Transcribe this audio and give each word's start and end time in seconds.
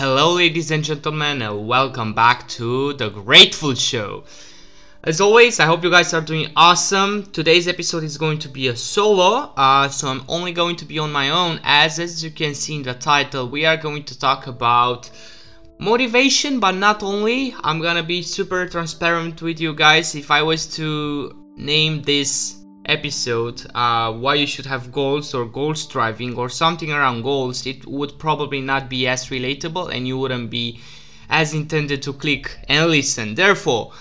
Hello, 0.00 0.32
ladies 0.32 0.70
and 0.70 0.82
gentlemen, 0.82 1.42
and 1.42 1.68
welcome 1.68 2.14
back 2.14 2.48
to 2.48 2.94
The 2.94 3.10
Grateful 3.10 3.74
Show. 3.74 4.24
As 5.04 5.20
always, 5.20 5.60
I 5.60 5.66
hope 5.66 5.84
you 5.84 5.90
guys 5.90 6.14
are 6.14 6.22
doing 6.22 6.50
awesome. 6.56 7.30
Today's 7.32 7.68
episode 7.68 8.02
is 8.02 8.16
going 8.16 8.38
to 8.38 8.48
be 8.48 8.68
a 8.68 8.76
solo, 8.76 9.52
uh, 9.58 9.90
so 9.90 10.08
I'm 10.08 10.24
only 10.26 10.52
going 10.52 10.76
to 10.76 10.86
be 10.86 10.98
on 10.98 11.12
my 11.12 11.28
own. 11.28 11.60
As 11.64 11.98
as 11.98 12.24
you 12.24 12.30
can 12.30 12.54
see 12.54 12.76
in 12.76 12.82
the 12.82 12.94
title, 12.94 13.50
we 13.50 13.66
are 13.66 13.76
going 13.76 14.04
to 14.04 14.18
talk 14.18 14.46
about 14.46 15.10
motivation, 15.78 16.60
but 16.60 16.76
not 16.76 17.02
only. 17.02 17.54
I'm 17.62 17.82
gonna 17.82 18.02
be 18.02 18.22
super 18.22 18.66
transparent 18.66 19.42
with 19.42 19.60
you 19.60 19.74
guys. 19.74 20.14
If 20.14 20.30
I 20.30 20.40
was 20.40 20.64
to 20.76 21.36
name 21.58 22.00
this 22.00 22.59
episode 22.90 23.64
uh, 23.74 24.12
why 24.12 24.34
you 24.34 24.46
should 24.46 24.66
have 24.66 24.90
goals 24.90 25.32
or 25.32 25.44
goal 25.46 25.74
striving 25.74 26.36
or 26.36 26.48
something 26.48 26.90
around 26.90 27.22
goals, 27.22 27.64
it 27.66 27.86
would 27.86 28.18
probably 28.18 28.60
not 28.60 28.88
be 28.88 29.06
as 29.06 29.26
relatable 29.26 29.94
and 29.94 30.06
you 30.08 30.18
wouldn't 30.18 30.50
be 30.50 30.80
as 31.28 31.54
intended 31.54 32.02
to 32.02 32.12
click 32.12 32.58
and 32.68 32.90
listen. 32.90 33.34
Therefore, 33.34 33.92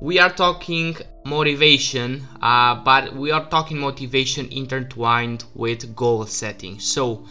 we 0.00 0.18
are 0.18 0.30
talking 0.30 0.96
motivation, 1.24 2.26
uh, 2.40 2.74
but 2.76 3.14
we 3.14 3.30
are 3.30 3.46
talking 3.48 3.78
motivation 3.78 4.48
intertwined 4.50 5.44
with 5.54 5.94
goal 5.94 6.24
setting. 6.24 6.78
So, 6.78 7.26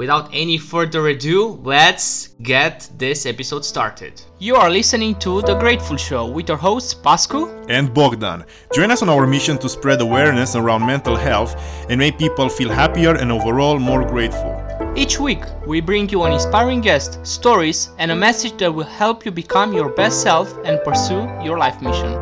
Without 0.00 0.30
any 0.32 0.56
further 0.56 1.08
ado, 1.08 1.60
let's 1.62 2.28
get 2.42 2.88
this 2.96 3.26
episode 3.26 3.66
started. 3.66 4.22
You 4.38 4.56
are 4.56 4.70
listening 4.70 5.14
to 5.16 5.42
The 5.42 5.58
Grateful 5.58 5.98
Show 5.98 6.24
with 6.24 6.48
your 6.48 6.56
hosts 6.56 6.94
Pascu 6.94 7.66
and 7.68 7.92
Bogdan. 7.92 8.46
Join 8.72 8.90
us 8.90 9.02
on 9.02 9.10
our 9.10 9.26
mission 9.26 9.58
to 9.58 9.68
spread 9.68 10.00
awareness 10.00 10.56
around 10.56 10.86
mental 10.86 11.16
health 11.16 11.54
and 11.90 11.98
make 11.98 12.16
people 12.16 12.48
feel 12.48 12.70
happier 12.70 13.14
and 13.16 13.30
overall 13.30 13.78
more 13.78 14.02
grateful. 14.08 14.56
Each 14.96 15.20
week, 15.20 15.42
we 15.66 15.82
bring 15.82 16.08
you 16.08 16.22
an 16.22 16.32
inspiring 16.32 16.80
guest, 16.80 17.18
stories, 17.26 17.90
and 17.98 18.10
a 18.10 18.16
message 18.16 18.56
that 18.56 18.72
will 18.74 18.84
help 19.02 19.26
you 19.26 19.30
become 19.30 19.74
your 19.74 19.90
best 19.90 20.22
self 20.22 20.56
and 20.64 20.82
pursue 20.82 21.28
your 21.44 21.58
life 21.58 21.82
mission. 21.82 22.14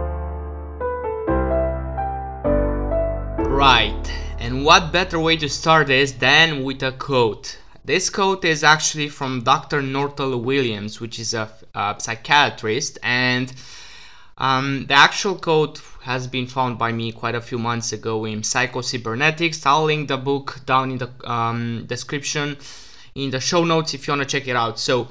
Right, 3.47 4.05
and 4.41 4.65
what 4.65 4.91
better 4.91 5.21
way 5.21 5.37
to 5.37 5.49
start 5.49 5.87
this 5.87 6.11
than 6.11 6.65
with 6.65 6.83
a 6.83 6.91
quote? 6.91 7.57
This 7.89 8.11
quote 8.11 8.45
is 8.45 8.65
actually 8.65 9.09
from 9.09 9.45
Dr. 9.45 9.81
Nortel 9.81 10.43
Williams, 10.43 11.01
which 11.01 11.19
is 11.19 11.33
a, 11.33 11.51
a 11.75 11.97
psychiatrist, 11.99 12.99
and 13.03 13.51
um, 14.37 14.85
the 14.89 14.93
actual 14.93 15.37
quote 15.37 15.81
has 16.03 16.27
been 16.27 16.47
found 16.47 16.77
by 16.77 16.93
me 16.93 17.13
quite 17.13 17.35
a 17.35 17.41
few 17.41 17.59
months 17.59 17.95
ago 17.95 18.27
in 18.27 18.43
Psycho-Cybernetics. 18.43 19.65
I'll 19.65 19.85
link 19.85 20.09
the 20.09 20.19
book 20.19 20.61
down 20.67 20.91
in 20.91 20.99
the 20.99 21.11
um, 21.25 21.87
description 21.87 22.59
in 23.15 23.31
the 23.31 23.41
show 23.41 23.65
notes 23.65 23.95
if 23.95 24.07
you 24.07 24.13
want 24.13 24.29
to 24.29 24.39
check 24.39 24.47
it 24.47 24.55
out. 24.55 24.79
So 24.79 25.09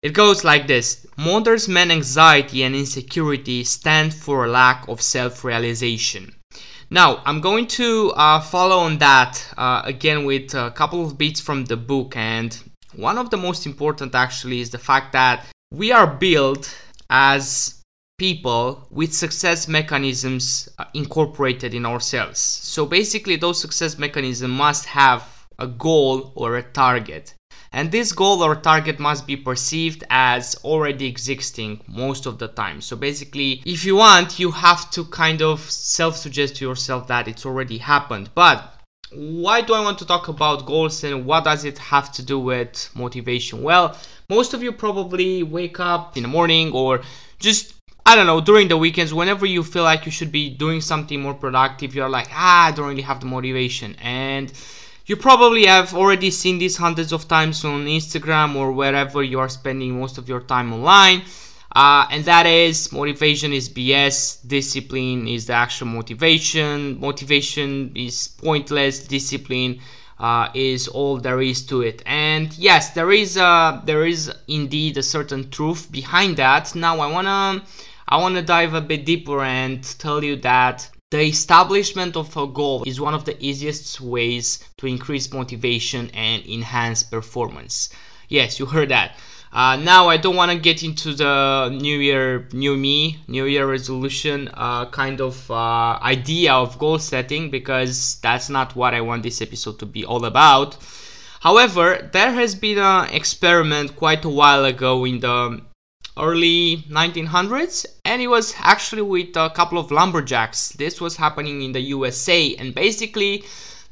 it 0.00 0.12
goes 0.12 0.44
like 0.44 0.68
this 0.68 1.08
Modern 1.16 1.58
man 1.66 1.90
anxiety 1.90 2.62
and 2.62 2.76
insecurity 2.76 3.64
stand 3.64 4.14
for 4.14 4.44
a 4.44 4.48
lack 4.48 4.86
of 4.86 5.02
self 5.02 5.42
realization. 5.42 6.32
Now, 6.90 7.22
I'm 7.24 7.40
going 7.40 7.66
to 7.68 8.12
uh, 8.12 8.40
follow 8.40 8.78
on 8.78 8.98
that 8.98 9.42
uh, 9.56 9.82
again 9.84 10.24
with 10.24 10.54
a 10.54 10.70
couple 10.70 11.04
of 11.04 11.16
bits 11.16 11.40
from 11.40 11.64
the 11.64 11.76
book, 11.76 12.16
and 12.16 12.56
one 12.94 13.18
of 13.18 13.30
the 13.30 13.36
most 13.36 13.66
important 13.66 14.14
actually 14.14 14.60
is 14.60 14.70
the 14.70 14.78
fact 14.78 15.12
that 15.12 15.46
we 15.72 15.92
are 15.92 16.06
built 16.06 16.76
as 17.10 17.80
people 18.18 18.86
with 18.90 19.12
success 19.12 19.66
mechanisms 19.66 20.68
uh, 20.78 20.84
incorporated 20.94 21.74
in 21.74 21.84
ourselves. 21.84 22.38
So 22.38 22.86
basically, 22.86 23.36
those 23.36 23.60
success 23.60 23.98
mechanisms 23.98 24.52
must 24.52 24.86
have 24.86 25.46
a 25.58 25.66
goal 25.66 26.32
or 26.34 26.56
a 26.56 26.62
target 26.62 27.33
and 27.74 27.90
this 27.90 28.12
goal 28.12 28.40
or 28.40 28.54
target 28.54 29.00
must 29.00 29.26
be 29.26 29.36
perceived 29.36 30.04
as 30.08 30.54
already 30.62 31.06
existing 31.06 31.80
most 31.88 32.24
of 32.24 32.38
the 32.38 32.46
time. 32.46 32.80
So 32.80 32.94
basically, 32.94 33.62
if 33.66 33.84
you 33.84 33.96
want, 33.96 34.38
you 34.38 34.52
have 34.52 34.92
to 34.92 35.04
kind 35.06 35.42
of 35.42 35.58
self 35.60 36.16
suggest 36.16 36.54
to 36.56 36.64
yourself 36.64 37.08
that 37.08 37.26
it's 37.26 37.44
already 37.44 37.78
happened. 37.78 38.30
But 38.32 38.72
why 39.12 39.60
do 39.60 39.74
I 39.74 39.80
want 39.80 39.98
to 39.98 40.06
talk 40.06 40.28
about 40.28 40.66
goals 40.66 41.02
and 41.02 41.26
what 41.26 41.42
does 41.42 41.64
it 41.64 41.78
have 41.78 42.12
to 42.12 42.22
do 42.22 42.38
with 42.38 42.90
motivation? 42.94 43.60
Well, 43.60 43.96
most 44.28 44.54
of 44.54 44.62
you 44.62 44.70
probably 44.70 45.42
wake 45.42 45.80
up 45.80 46.16
in 46.16 46.22
the 46.22 46.28
morning 46.28 46.70
or 46.70 47.02
just 47.40 47.74
I 48.06 48.14
don't 48.14 48.26
know, 48.26 48.40
during 48.40 48.68
the 48.68 48.76
weekends, 48.76 49.12
whenever 49.12 49.46
you 49.46 49.64
feel 49.64 49.82
like 49.82 50.06
you 50.06 50.12
should 50.12 50.30
be 50.30 50.48
doing 50.50 50.80
something 50.80 51.20
more 51.20 51.34
productive, 51.34 51.94
you're 51.94 52.08
like, 52.08 52.28
ah, 52.30 52.66
I 52.66 52.70
don't 52.70 52.88
really 52.88 53.02
have 53.02 53.18
the 53.18 53.26
motivation. 53.26 53.96
And 54.00 54.52
you 55.06 55.16
probably 55.16 55.66
have 55.66 55.94
already 55.94 56.30
seen 56.30 56.58
this 56.58 56.76
hundreds 56.76 57.12
of 57.12 57.28
times 57.28 57.64
on 57.64 57.84
Instagram 57.86 58.56
or 58.56 58.72
wherever 58.72 59.22
you 59.22 59.38
are 59.38 59.48
spending 59.48 59.98
most 59.98 60.16
of 60.16 60.28
your 60.28 60.40
time 60.40 60.72
online. 60.72 61.22
Uh, 61.76 62.06
and 62.10 62.24
that 62.24 62.46
is 62.46 62.92
motivation 62.92 63.52
is 63.52 63.68
BS, 63.68 64.46
discipline 64.46 65.26
is 65.26 65.46
the 65.46 65.52
actual 65.52 65.88
motivation, 65.88 66.98
motivation 67.00 67.92
is 67.96 68.28
pointless, 68.28 69.06
discipline 69.06 69.80
uh, 70.20 70.48
is 70.54 70.86
all 70.88 71.18
there 71.18 71.42
is 71.42 71.66
to 71.66 71.82
it. 71.82 72.02
And 72.06 72.56
yes, 72.56 72.90
there 72.90 73.10
is 73.10 73.36
a, 73.36 73.82
there 73.84 74.06
is 74.06 74.32
indeed 74.46 74.96
a 74.96 75.02
certain 75.02 75.50
truth 75.50 75.90
behind 75.90 76.36
that. 76.36 76.74
Now 76.74 77.00
I 77.00 77.10
wanna 77.10 77.62
I 78.08 78.18
wanna 78.18 78.42
dive 78.42 78.74
a 78.74 78.80
bit 78.80 79.04
deeper 79.04 79.42
and 79.42 79.82
tell 79.98 80.22
you 80.22 80.36
that 80.36 80.88
the 81.10 81.22
establishment 81.22 82.16
of 82.16 82.36
a 82.36 82.46
goal 82.46 82.82
is 82.86 83.00
one 83.00 83.14
of 83.14 83.24
the 83.24 83.36
easiest 83.44 84.00
ways 84.00 84.64
to 84.78 84.86
increase 84.86 85.32
motivation 85.32 86.10
and 86.14 86.44
enhance 86.46 87.02
performance. 87.02 87.90
Yes, 88.28 88.58
you 88.58 88.66
heard 88.66 88.88
that. 88.88 89.16
Uh, 89.52 89.76
now 89.76 90.08
I 90.08 90.16
don't 90.16 90.34
want 90.34 90.50
to 90.50 90.58
get 90.58 90.82
into 90.82 91.14
the 91.14 91.68
new 91.70 91.98
year, 91.98 92.48
new 92.52 92.76
me, 92.76 93.20
new 93.28 93.44
year 93.44 93.70
resolution 93.70 94.50
uh, 94.54 94.86
kind 94.86 95.20
of 95.20 95.48
uh, 95.48 95.98
idea 96.02 96.52
of 96.52 96.76
goal 96.80 96.98
setting 96.98 97.50
because 97.50 98.16
that's 98.20 98.50
not 98.50 98.74
what 98.74 98.94
I 98.94 99.00
want 99.00 99.22
this 99.22 99.40
episode 99.40 99.78
to 99.78 99.86
be 99.86 100.04
all 100.04 100.24
about. 100.24 100.76
However, 101.40 102.10
there 102.12 102.32
has 102.32 102.56
been 102.56 102.78
an 102.78 103.10
experiment 103.10 103.94
quite 103.94 104.24
a 104.24 104.28
while 104.28 104.64
ago 104.64 105.04
in 105.04 105.20
the 105.20 105.60
early 106.16 106.78
1900s 106.88 107.86
and 108.14 108.22
it 108.22 108.28
was 108.28 108.54
actually 108.60 109.02
with 109.02 109.36
a 109.36 109.50
couple 109.50 109.76
of 109.76 109.90
lumberjacks. 109.90 110.68
This 110.68 111.00
was 111.00 111.16
happening 111.16 111.62
in 111.62 111.72
the 111.72 111.80
usa 111.80 112.54
and 112.54 112.72
basically 112.72 113.42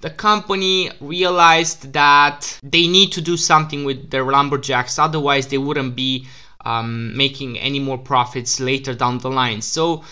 the 0.01 0.11
company 0.11 0.93
realized 1.01 1.93
that 1.93 2.57
they 2.63 2.87
need 2.87 3.11
to 3.11 3.21
do 3.21 3.37
something 3.37 3.85
with 3.85 4.11
their 4.11 4.23
lumberjacks. 4.23 4.97
Otherwise 4.97 5.49
they 5.49 5.59
wouldn't 5.59 5.97
be 5.97 6.29
um, 6.65 7.17
making 7.17 7.59
any 7.59 7.81
more 7.81 7.99
profits 7.99 8.61
later 8.61 8.95
down 8.95 9.19
the 9.19 9.29
line. 9.29 9.61
So 9.61 10.05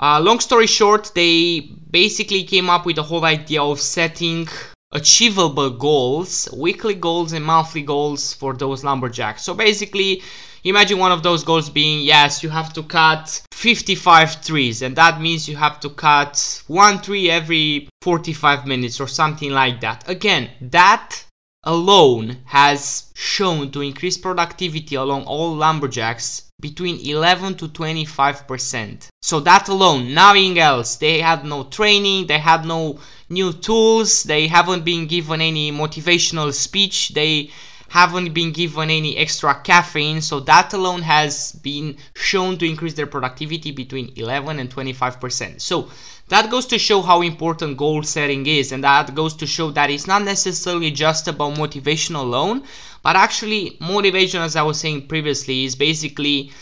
uh, 0.00 0.20
long 0.20 0.40
story 0.40 0.66
short 0.66 1.12
they 1.14 1.60
basically 1.90 2.44
came 2.44 2.68
up 2.68 2.84
with 2.84 2.96
the 2.96 3.04
whole 3.04 3.24
idea 3.24 3.62
of 3.62 3.80
setting 3.80 4.48
achievable 4.92 5.70
goals 5.70 6.46
weekly 6.54 6.94
goals 6.94 7.32
and 7.32 7.42
monthly 7.42 7.80
goals 7.80 8.34
for 8.34 8.52
those 8.52 8.84
lumberjacks. 8.84 9.44
So 9.44 9.54
basically 9.54 10.22
Imagine 10.66 10.98
one 10.98 11.12
of 11.12 11.22
those 11.22 11.44
goals 11.44 11.70
being 11.70 12.02
yes, 12.02 12.42
you 12.42 12.48
have 12.48 12.72
to 12.72 12.82
cut 12.82 13.40
55 13.52 14.44
trees, 14.44 14.82
and 14.82 14.96
that 14.96 15.20
means 15.20 15.48
you 15.48 15.54
have 15.54 15.78
to 15.78 15.88
cut 15.88 16.60
one 16.66 17.00
tree 17.00 17.30
every 17.30 17.88
45 18.02 18.66
minutes 18.66 19.00
or 19.00 19.06
something 19.06 19.52
like 19.52 19.80
that. 19.80 20.02
Again, 20.08 20.50
that 20.60 21.22
alone 21.62 22.38
has 22.46 23.12
shown 23.14 23.70
to 23.70 23.80
increase 23.80 24.18
productivity 24.18 24.96
along 24.96 25.22
all 25.26 25.54
lumberjacks 25.54 26.50
between 26.60 26.98
11 26.98 27.54
to 27.58 27.68
25 27.68 28.48
percent. 28.48 29.08
So 29.22 29.38
that 29.38 29.68
alone, 29.68 30.14
nothing 30.14 30.58
else. 30.58 30.96
They 30.96 31.20
had 31.20 31.44
no 31.44 31.62
training, 31.62 32.26
they 32.26 32.40
had 32.40 32.64
no 32.64 32.98
new 33.28 33.52
tools, 33.52 34.24
they 34.24 34.48
haven't 34.48 34.84
been 34.84 35.06
given 35.06 35.40
any 35.40 35.70
motivational 35.70 36.52
speech, 36.52 37.10
they 37.10 37.50
haven't 37.96 38.34
been 38.34 38.52
given 38.52 38.90
any 38.90 39.16
extra 39.16 39.54
caffeine, 39.62 40.20
so 40.20 40.38
that 40.40 40.74
alone 40.74 41.00
has 41.00 41.52
been 41.52 41.96
shown 42.14 42.58
to 42.58 42.68
increase 42.68 42.92
their 42.92 43.06
productivity 43.06 43.70
between 43.70 44.12
11 44.16 44.58
and 44.58 44.68
25%. 44.68 45.60
So 45.62 45.88
that 46.28 46.50
goes 46.50 46.66
to 46.66 46.78
show 46.78 47.00
how 47.00 47.22
important 47.22 47.78
goal 47.78 48.02
setting 48.02 48.44
is, 48.46 48.72
and 48.72 48.84
that 48.84 49.14
goes 49.14 49.34
to 49.36 49.46
show 49.46 49.70
that 49.70 49.88
it's 49.88 50.06
not 50.06 50.24
necessarily 50.24 50.90
just 50.90 51.26
about 51.26 51.56
motivation 51.56 52.16
alone, 52.16 52.64
but 53.02 53.16
actually, 53.16 53.78
motivation, 53.80 54.42
as 54.42 54.56
I 54.56 54.62
was 54.62 54.78
saying 54.78 55.08
previously, 55.08 55.64
is 55.64 55.74
basically 55.74 56.52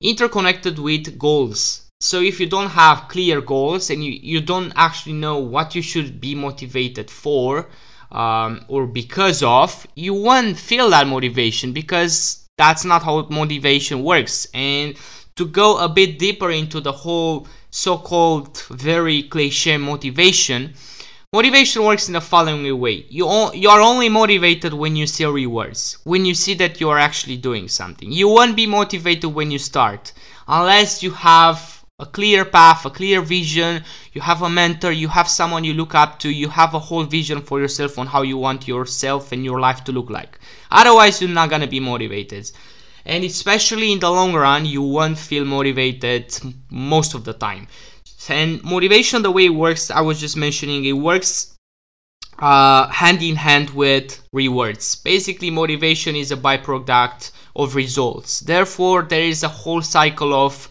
interconnected 0.00 0.80
with 0.80 1.18
goals. 1.18 1.88
So 2.00 2.20
if 2.20 2.40
you 2.40 2.48
don't 2.48 2.70
have 2.70 3.08
clear 3.08 3.40
goals 3.40 3.90
and 3.90 4.04
you, 4.04 4.12
you 4.12 4.40
don't 4.40 4.72
actually 4.74 5.14
know 5.14 5.38
what 5.38 5.76
you 5.76 5.82
should 5.82 6.20
be 6.20 6.34
motivated 6.34 7.10
for, 7.10 7.68
um, 8.12 8.64
or 8.68 8.86
because 8.86 9.42
of, 9.42 9.86
you 9.94 10.14
won't 10.14 10.58
feel 10.58 10.90
that 10.90 11.06
motivation 11.06 11.72
because 11.72 12.46
that's 12.56 12.84
not 12.84 13.02
how 13.02 13.26
motivation 13.30 14.02
works. 14.02 14.46
And 14.54 14.96
to 15.36 15.46
go 15.46 15.78
a 15.78 15.88
bit 15.88 16.18
deeper 16.18 16.50
into 16.50 16.80
the 16.80 16.92
whole 16.92 17.46
so 17.70 17.98
called 17.98 18.58
very 18.70 19.22
cliche 19.22 19.76
motivation, 19.76 20.74
Motivation 21.34 21.84
works 21.84 22.08
in 22.08 22.14
the 22.14 22.22
following 22.22 22.80
way. 22.80 23.04
You, 23.10 23.52
you 23.52 23.68
are 23.68 23.82
only 23.82 24.08
motivated 24.08 24.72
when 24.72 24.96
you 24.96 25.06
see 25.06 25.26
rewards, 25.26 25.98
when 26.04 26.24
you 26.24 26.32
see 26.32 26.54
that 26.54 26.80
you 26.80 26.88
are 26.88 26.98
actually 26.98 27.36
doing 27.36 27.68
something. 27.68 28.10
You 28.10 28.28
won't 28.28 28.56
be 28.56 28.64
motivated 28.66 29.34
when 29.34 29.50
you 29.50 29.58
start, 29.58 30.14
unless 30.48 31.02
you 31.02 31.10
have 31.10 31.77
a 32.00 32.06
clear 32.06 32.44
path, 32.44 32.86
a 32.86 32.90
clear 32.90 33.20
vision, 33.20 33.82
you 34.12 34.20
have 34.20 34.42
a 34.42 34.48
mentor, 34.48 34.92
you 34.92 35.08
have 35.08 35.26
someone 35.28 35.64
you 35.64 35.74
look 35.74 35.96
up 35.96 36.20
to, 36.20 36.30
you 36.30 36.48
have 36.48 36.72
a 36.72 36.78
whole 36.78 37.02
vision 37.02 37.42
for 37.42 37.58
yourself 37.58 37.98
on 37.98 38.06
how 38.06 38.22
you 38.22 38.36
want 38.36 38.68
yourself 38.68 39.32
and 39.32 39.44
your 39.44 39.58
life 39.58 39.82
to 39.82 39.90
look 39.90 40.08
like. 40.08 40.38
Otherwise, 40.70 41.20
you're 41.20 41.28
not 41.28 41.50
gonna 41.50 41.66
be 41.66 41.80
motivated. 41.80 42.48
And 43.04 43.24
especially 43.24 43.90
in 43.90 43.98
the 43.98 44.10
long 44.10 44.32
run, 44.32 44.64
you 44.64 44.80
won't 44.80 45.18
feel 45.18 45.44
motivated 45.44 46.32
most 46.70 47.14
of 47.14 47.24
the 47.24 47.32
time. 47.32 47.66
And 48.28 48.62
motivation, 48.62 49.22
the 49.22 49.32
way 49.32 49.46
it 49.46 49.60
works, 49.64 49.90
I 49.90 50.02
was 50.02 50.20
just 50.20 50.36
mentioning, 50.36 50.84
it 50.84 50.92
works 50.92 51.56
uh, 52.38 52.86
hand 52.88 53.22
in 53.22 53.34
hand 53.34 53.70
with 53.70 54.22
rewards. 54.32 54.94
Basically, 54.94 55.50
motivation 55.50 56.14
is 56.14 56.30
a 56.30 56.36
byproduct 56.36 57.32
of 57.56 57.74
results. 57.74 58.38
Therefore, 58.38 59.02
there 59.02 59.22
is 59.24 59.42
a 59.42 59.48
whole 59.48 59.82
cycle 59.82 60.32
of 60.32 60.68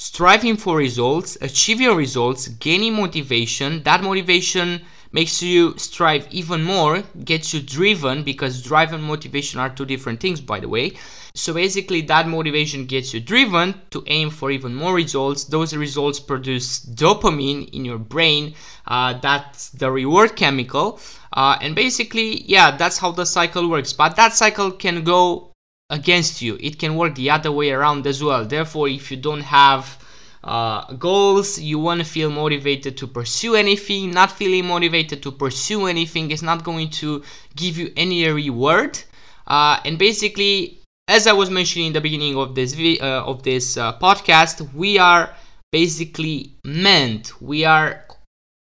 striving 0.00 0.56
for 0.56 0.78
results, 0.78 1.36
achieving 1.42 1.94
results, 1.94 2.48
gaining 2.48 2.94
motivation. 2.94 3.82
That 3.82 4.02
motivation 4.02 4.80
makes 5.12 5.42
you 5.42 5.76
strive 5.76 6.26
even 6.30 6.62
more, 6.62 7.02
gets 7.22 7.52
you 7.52 7.60
driven 7.60 8.22
because 8.22 8.62
drive 8.62 8.94
and 8.94 9.04
motivation 9.04 9.60
are 9.60 9.68
two 9.68 9.84
different 9.84 10.18
things, 10.18 10.40
by 10.40 10.58
the 10.58 10.70
way. 10.70 10.92
So 11.34 11.52
basically, 11.52 12.00
that 12.02 12.26
motivation 12.26 12.86
gets 12.86 13.12
you 13.12 13.20
driven 13.20 13.74
to 13.90 14.02
aim 14.06 14.30
for 14.30 14.50
even 14.50 14.74
more 14.74 14.94
results. 14.94 15.44
Those 15.44 15.76
results 15.76 16.18
produce 16.18 16.80
dopamine 16.80 17.68
in 17.74 17.84
your 17.84 17.98
brain. 17.98 18.54
Uh, 18.86 19.18
that's 19.20 19.68
the 19.68 19.92
reward 19.92 20.34
chemical. 20.34 20.98
Uh, 21.34 21.58
and 21.60 21.74
basically, 21.74 22.42
yeah, 22.44 22.74
that's 22.74 22.96
how 22.96 23.12
the 23.12 23.26
cycle 23.26 23.68
works. 23.68 23.92
But 23.92 24.16
that 24.16 24.32
cycle 24.32 24.70
can 24.70 25.04
go 25.04 25.49
against 25.90 26.40
you, 26.40 26.56
it 26.60 26.78
can 26.78 26.96
work 26.96 27.14
the 27.16 27.28
other 27.28 27.52
way 27.52 27.70
around 27.70 28.06
as 28.06 28.22
well. 28.22 28.44
Therefore, 28.44 28.88
if 28.88 29.10
you 29.10 29.16
don't 29.16 29.42
have 29.42 29.98
uh, 30.42 30.92
goals, 30.94 31.58
you 31.58 31.78
want 31.78 32.00
to 32.00 32.06
feel 32.06 32.30
motivated 32.30 32.96
to 32.96 33.06
pursue 33.06 33.56
anything. 33.56 34.10
Not 34.12 34.30
feeling 34.32 34.66
motivated 34.66 35.22
to 35.24 35.32
pursue 35.32 35.86
anything 35.86 36.30
is 36.30 36.42
not 36.42 36.64
going 36.64 36.90
to 37.02 37.22
give 37.56 37.76
you 37.76 37.92
any 37.96 38.26
reward. 38.26 38.98
Uh, 39.46 39.80
and 39.84 39.98
basically, 39.98 40.80
as 41.08 41.26
I 41.26 41.32
was 41.32 41.50
mentioning 41.50 41.88
in 41.88 41.92
the 41.92 42.00
beginning 42.00 42.36
of 42.36 42.54
this 42.54 42.72
vi- 42.72 43.00
uh, 43.00 43.24
of 43.24 43.42
this 43.42 43.76
uh, 43.76 43.98
podcast, 43.98 44.72
we 44.72 44.98
are 44.98 45.34
basically 45.72 46.54
meant, 46.64 47.42
we 47.42 47.64
are 47.64 48.04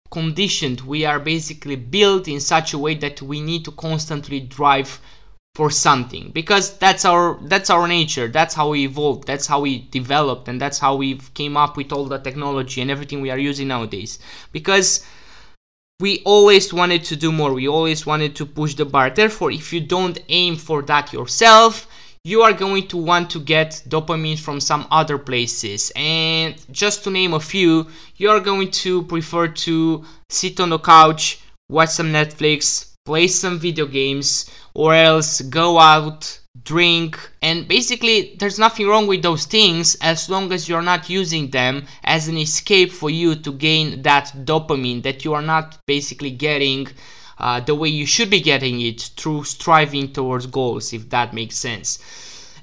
conditioned, 0.10 0.82
we 0.82 1.06
are 1.06 1.20
basically 1.20 1.76
built 1.76 2.28
in 2.28 2.40
such 2.40 2.74
a 2.74 2.78
way 2.78 2.96
that 2.96 3.22
we 3.22 3.42
need 3.42 3.66
to 3.66 3.72
constantly 3.72 4.40
drive 4.40 5.00
for 5.58 5.72
something. 5.72 6.30
Because 6.40 6.78
that's 6.78 7.04
our 7.04 7.40
that's 7.54 7.72
our 7.72 7.88
nature. 7.88 8.28
That's 8.28 8.54
how 8.54 8.70
we 8.70 8.80
evolved. 8.84 9.26
That's 9.26 9.48
how 9.48 9.60
we 9.62 9.88
developed 10.00 10.48
and 10.48 10.62
that's 10.62 10.78
how 10.78 10.96
we 10.96 11.16
came 11.34 11.58
up 11.58 11.78
with 11.78 11.92
all 11.92 12.06
the 12.06 12.20
technology 12.20 12.80
and 12.82 12.92
everything 12.92 13.22
we 13.22 13.32
are 13.32 13.40
using 13.52 13.68
nowadays. 13.70 14.20
Because 14.52 15.04
we 16.00 16.22
always 16.26 16.72
wanted 16.72 17.04
to 17.06 17.16
do 17.16 17.32
more. 17.32 17.54
We 17.54 17.68
always 17.68 18.06
wanted 18.06 18.36
to 18.36 18.46
push 18.46 18.76
the 18.76 18.86
bar. 18.86 19.10
Therefore 19.10 19.50
if 19.52 19.74
you 19.74 19.82
don't 19.82 20.20
aim 20.30 20.58
for 20.58 20.84
that 20.84 21.12
yourself 21.12 21.88
you 22.24 22.42
are 22.42 22.54
going 22.54 22.86
to 22.90 22.98
want 22.98 23.30
to 23.32 23.40
get 23.40 23.82
dopamine 23.88 24.38
from 24.38 24.60
some 24.60 24.86
other 24.92 25.18
places. 25.18 25.92
And 25.96 26.54
just 26.72 27.04
to 27.06 27.10
name 27.10 27.34
a 27.34 27.40
few, 27.40 27.88
you 28.18 28.30
are 28.30 28.42
going 28.42 28.70
to 28.84 29.04
prefer 29.04 29.48
to 29.66 30.04
sit 30.30 30.60
on 30.60 30.70
the 30.72 30.80
couch, 30.80 31.40
watch 31.70 31.92
some 31.92 32.12
Netflix, 32.12 32.97
play 33.08 33.28
some 33.28 33.58
video 33.58 33.86
games, 33.86 34.28
or 34.74 34.94
else 34.94 35.40
go 35.42 35.80
out, 35.80 36.40
drink, 36.64 37.12
and 37.42 37.66
basically 37.68 38.36
there's 38.40 38.60
nothing 38.60 38.86
wrong 38.86 39.08
with 39.08 39.22
those 39.22 39.46
things 39.46 39.96
as 40.02 40.30
long 40.30 40.52
as 40.52 40.68
you're 40.68 40.90
not 40.94 41.10
using 41.10 41.50
them 41.52 41.86
as 42.04 42.28
an 42.28 42.38
escape 42.38 42.92
for 42.92 43.10
you 43.10 43.34
to 43.46 43.52
gain 43.54 44.02
that 44.02 44.26
dopamine 44.50 45.02
that 45.04 45.24
you 45.24 45.34
are 45.34 45.48
not 45.54 45.78
basically 45.88 46.32
getting 46.32 46.86
uh, 47.40 47.60
the 47.62 47.74
way 47.74 47.88
you 47.88 48.06
should 48.06 48.30
be 48.30 48.42
getting 48.42 48.82
it 48.82 49.00
through 49.16 49.44
striving 49.46 50.12
towards 50.12 50.46
goals, 50.48 50.92
if 50.92 51.10
that 51.10 51.34
makes 51.34 51.56
sense. 51.56 51.88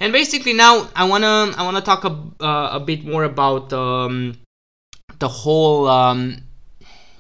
And 0.01 0.13
basically, 0.13 0.53
now 0.53 0.91
I 0.95 1.05
wanna 1.05 1.55
I 1.57 1.63
wanna 1.63 1.81
talk 1.81 2.05
a, 2.05 2.13
uh, 2.45 2.69
a 2.79 2.81
bit 2.81 3.05
more 3.05 3.25
about 3.25 3.73
um, 3.73 4.37
the 5.21 5.29
whole 5.29 5.89
um, 5.89 6.37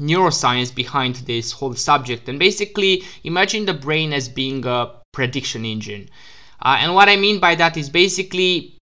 neuroscience 0.00 0.75
behind 0.75 1.17
this 1.26 1.52
whole 1.52 1.75
subject. 1.75 2.29
And 2.29 2.38
basically, 2.38 3.05
imagine 3.23 3.67
the 3.67 3.75
brain 3.75 4.12
as 4.12 4.29
being 4.29 4.64
a 4.67 4.91
prediction 5.12 5.64
engine. 5.64 6.08
Uh, 6.62 6.79
and 6.81 6.94
what 6.94 7.08
I 7.08 7.17
mean 7.17 7.41
by 7.41 7.55
that 7.56 7.76
is 7.76 7.88
basically 7.88 8.79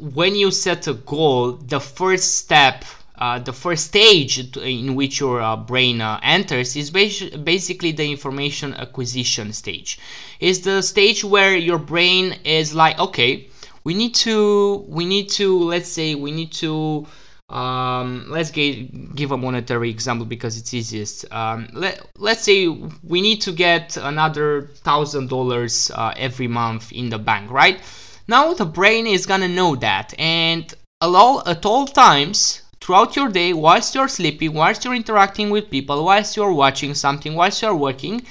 when 0.00 0.34
you 0.34 0.50
set 0.50 0.86
a 0.86 0.94
goal, 0.94 1.52
the 1.52 1.80
first 1.80 2.36
step 2.36 2.84
uh, 3.18 3.38
the 3.38 3.52
first 3.52 3.86
stage 3.86 4.56
in 4.56 4.94
which 4.94 5.18
your 5.18 5.40
uh, 5.40 5.56
brain 5.56 6.00
uh, 6.00 6.20
enters 6.22 6.76
is 6.76 6.90
basically 6.90 7.90
the 7.90 8.08
information 8.08 8.72
acquisition 8.74 9.52
stage. 9.52 9.98
Is 10.38 10.60
the 10.60 10.82
stage 10.82 11.24
where 11.24 11.56
your 11.56 11.78
brain 11.78 12.36
is 12.44 12.76
like, 12.76 12.96
okay, 12.98 13.48
we 13.82 13.94
need 13.94 14.14
to, 14.16 14.84
we 14.88 15.04
need 15.04 15.30
to, 15.30 15.64
let's 15.64 15.88
say, 15.88 16.14
we 16.14 16.30
need 16.30 16.52
to. 16.52 17.06
Um, 17.48 18.26
let's 18.28 18.50
get, 18.50 19.14
give 19.16 19.32
a 19.32 19.36
monetary 19.36 19.88
example 19.88 20.26
because 20.26 20.58
it's 20.58 20.74
easiest. 20.74 21.30
Um, 21.32 21.68
let, 21.72 22.06
let's 22.18 22.42
say 22.42 22.68
we 22.68 23.22
need 23.22 23.40
to 23.42 23.52
get 23.52 23.96
another 23.96 24.70
thousand 24.84 25.30
dollars 25.30 25.90
uh, 25.94 26.12
every 26.16 26.46
month 26.46 26.92
in 26.92 27.08
the 27.08 27.18
bank, 27.18 27.50
right? 27.50 27.80
Now 28.28 28.52
the 28.52 28.66
brain 28.66 29.06
is 29.06 29.24
gonna 29.24 29.48
know 29.48 29.76
that, 29.76 30.12
and 30.18 30.74
at 31.00 31.06
all, 31.06 31.48
at 31.48 31.64
all 31.64 31.86
times 31.86 32.62
throughout 32.82 33.16
your 33.16 33.30
day, 33.30 33.52
whilst 33.54 33.94
you're 33.94 34.08
sleeping, 34.08 34.52
whilst 34.52 34.84
you're 34.84 34.94
interacting 34.94 35.48
with 35.48 35.70
people, 35.70 36.04
whilst 36.04 36.36
you're 36.36 36.52
watching 36.52 36.92
something, 36.94 37.34
whilst 37.34 37.62
you're 37.62 37.74
working, 37.74 38.22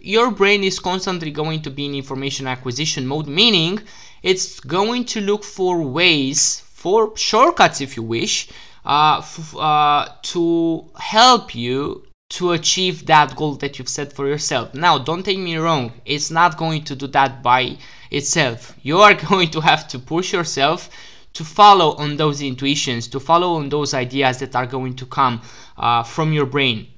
your 0.00 0.30
brain 0.30 0.64
is 0.64 0.78
constantly 0.78 1.30
going 1.30 1.62
to 1.62 1.70
be 1.70 1.86
in 1.86 1.94
information 1.94 2.46
acquisition 2.46 3.06
mode, 3.06 3.26
meaning 3.28 3.80
it's 4.22 4.60
going 4.60 5.04
to 5.04 5.20
look 5.20 5.44
for 5.44 5.82
ways, 5.82 6.62
for 6.76 7.16
shortcuts 7.16 7.80
if 7.80 7.96
you 7.96 8.02
wish, 8.02 8.48
uh, 8.84 9.22
uh, 9.58 10.06
to 10.22 10.84
help 10.98 11.54
you 11.54 12.04
to 12.28 12.52
achieve 12.52 13.06
that 13.06 13.34
goal 13.34 13.54
that 13.54 13.78
you've 13.78 13.88
set 13.88 14.12
for 14.12 14.28
yourself. 14.28 14.74
Now, 14.74 14.98
don't 14.98 15.24
take 15.24 15.38
me 15.38 15.56
wrong, 15.56 15.94
it's 16.04 16.30
not 16.30 16.58
going 16.58 16.84
to 16.84 16.94
do 16.94 17.06
that 17.08 17.42
by 17.42 17.78
itself. 18.10 18.74
You 18.82 18.98
are 18.98 19.14
going 19.30 19.50
to 19.52 19.60
have 19.62 19.88
to 19.88 19.98
push 19.98 20.34
yourself 20.34 20.90
to 21.32 21.44
follow 21.44 21.96
on 21.96 22.18
those 22.18 22.42
intuitions, 22.42 23.08
to 23.08 23.20
follow 23.20 23.54
on 23.54 23.70
those 23.70 23.94
ideas 23.94 24.38
that 24.40 24.54
are 24.54 24.66
going 24.66 24.96
to 24.96 25.06
come 25.06 25.40
uh, 25.78 26.02
from 26.02 26.34
your 26.34 26.46
brain. 26.46 26.88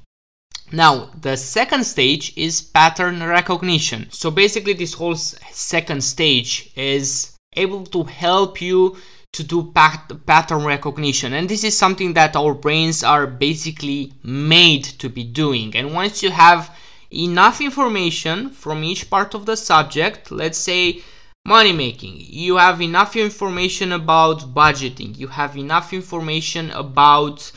Now, 0.73 1.11
the 1.21 1.37
second 1.37 1.85
stage 1.85 2.37
is 2.37 2.61
pattern 2.61 3.23
recognition. 3.23 4.09
So 4.11 4.33
basically, 4.33 4.75
this 4.75 4.95
whole 4.95 5.17
second 5.17 6.03
stage 6.03 6.73
is 6.75 7.37
able 7.55 7.85
to 7.87 8.03
help 8.05 8.61
you 8.61 8.97
to 9.33 9.45
do 9.45 9.71
pat- 9.73 10.13
pattern 10.27 10.65
recognition. 10.65 11.33
And 11.33 11.49
this 11.49 11.65
is 11.65 11.77
something 11.77 12.15
that 12.15 12.35
our 12.35 12.55
brains 12.55 13.05
are 13.05 13.27
basically 13.27 14.13
made 14.23 14.85
to 14.85 15.09
be 15.09 15.25
doing. 15.25 15.77
And 15.77 15.95
once 15.95 16.23
you 16.23 16.31
have 16.31 16.77
enough 17.13 17.61
information 17.61 18.51
from 18.51 18.85
each 18.85 19.09
part 19.09 19.35
of 19.35 19.47
the 19.47 19.57
subject, 19.57 20.31
let's 20.31 20.59
say 20.59 21.03
money 21.49 21.73
making 21.73 22.17
you 22.19 22.57
have 22.57 22.83
enough 22.83 23.17
information 23.17 23.93
about 23.93 24.41
budgeting 24.55 25.17
you 25.17 25.29
have 25.29 25.57
enough 25.57 25.95
information 25.95 26.71
about 26.73 27.51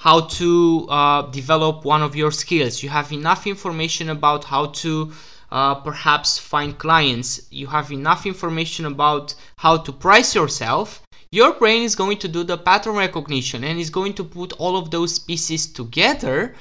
how 0.00 0.20
to 0.20 0.86
uh, 0.90 1.22
develop 1.30 1.82
one 1.82 2.02
of 2.02 2.14
your 2.14 2.30
skills 2.30 2.82
you 2.82 2.90
have 2.90 3.10
enough 3.10 3.46
information 3.46 4.10
about 4.10 4.44
how 4.44 4.66
to 4.66 5.10
uh, 5.50 5.74
perhaps 5.76 6.36
find 6.36 6.76
clients 6.76 7.46
you 7.50 7.66
have 7.68 7.90
enough 7.90 8.26
information 8.26 8.84
about 8.84 9.34
how 9.56 9.78
to 9.78 9.92
price 9.92 10.34
yourself 10.34 11.01
your 11.32 11.54
brain 11.54 11.82
is 11.82 11.96
going 11.96 12.18
to 12.18 12.28
do 12.28 12.44
the 12.44 12.58
pattern 12.58 12.94
recognition 12.94 13.64
and 13.64 13.80
is 13.80 13.90
going 13.90 14.14
to 14.14 14.22
put 14.22 14.52
all 14.54 14.76
of 14.76 14.90
those 14.90 15.18
pieces 15.18 15.66
together 15.66 16.54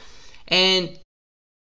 and 0.47 0.97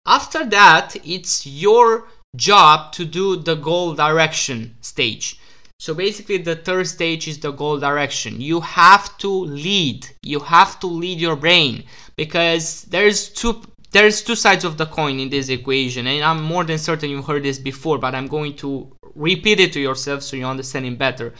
after 0.05 0.45
that 0.45 0.95
it's 1.03 1.45
your 1.45 2.07
job 2.35 2.91
to 2.93 3.05
do 3.05 3.35
the 3.35 3.55
goal 3.55 3.93
direction 3.93 4.75
stage. 4.81 5.39
So 5.79 5.93
basically 5.93 6.37
the 6.37 6.55
third 6.55 6.87
stage 6.87 7.27
is 7.27 7.39
the 7.39 7.51
goal 7.51 7.79
direction. 7.79 8.41
You 8.41 8.59
have 8.61 9.17
to 9.19 9.29
lead. 9.29 10.07
You 10.23 10.39
have 10.41 10.79
to 10.81 10.87
lead 10.87 11.19
your 11.19 11.35
brain 11.35 11.83
because 12.15 12.83
there's 12.83 13.29
two 13.29 13.61
there's 13.91 14.21
two 14.21 14.35
sides 14.35 14.65
of 14.65 14.77
the 14.77 14.85
coin 14.85 15.19
in 15.19 15.29
this 15.29 15.49
equation 15.49 16.05
and 16.05 16.23
I'm 16.23 16.43
more 16.43 16.63
than 16.63 16.77
certain 16.77 17.09
you 17.09 17.23
heard 17.23 17.41
this 17.41 17.57
before 17.57 17.97
but 17.97 18.13
I'm 18.13 18.27
going 18.27 18.55
to 18.57 18.91
repeat 19.15 19.59
it 19.59 19.73
to 19.73 19.79
yourself 19.79 20.21
so 20.21 20.35
you 20.35 20.45
understand 20.45 20.85
it 20.85 20.97
better. 20.97 21.33